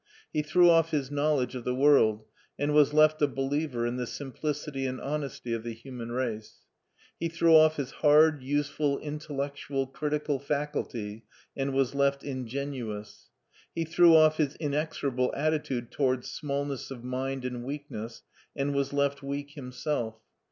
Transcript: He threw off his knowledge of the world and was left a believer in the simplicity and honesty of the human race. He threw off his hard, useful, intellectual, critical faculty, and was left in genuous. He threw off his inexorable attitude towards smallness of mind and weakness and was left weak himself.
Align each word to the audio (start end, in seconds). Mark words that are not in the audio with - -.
He 0.33 0.41
threw 0.41 0.67
off 0.67 0.89
his 0.89 1.11
knowledge 1.11 1.53
of 1.53 1.63
the 1.63 1.75
world 1.75 2.25
and 2.57 2.73
was 2.73 2.91
left 2.91 3.21
a 3.21 3.27
believer 3.27 3.85
in 3.85 3.97
the 3.97 4.07
simplicity 4.07 4.87
and 4.87 4.99
honesty 4.99 5.53
of 5.53 5.61
the 5.61 5.75
human 5.75 6.11
race. 6.11 6.61
He 7.19 7.29
threw 7.29 7.55
off 7.55 7.75
his 7.75 7.91
hard, 7.91 8.41
useful, 8.41 8.97
intellectual, 8.97 9.85
critical 9.85 10.39
faculty, 10.39 11.25
and 11.55 11.75
was 11.75 11.93
left 11.93 12.23
in 12.23 12.47
genuous. 12.47 13.29
He 13.75 13.85
threw 13.85 14.15
off 14.15 14.37
his 14.37 14.55
inexorable 14.55 15.31
attitude 15.37 15.91
towards 15.91 16.31
smallness 16.31 16.89
of 16.89 17.03
mind 17.03 17.45
and 17.45 17.63
weakness 17.63 18.23
and 18.55 18.73
was 18.73 18.93
left 18.93 19.21
weak 19.21 19.51
himself. 19.51 20.17